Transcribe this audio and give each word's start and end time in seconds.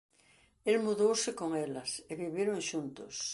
El 0.71 0.77
mudouse 0.85 1.31
con 1.39 1.49
elas 1.65 1.91
e 2.11 2.13
viviron 2.23 2.59
xuntos. 2.69 3.15